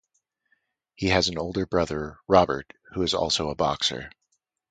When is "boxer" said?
3.55-4.11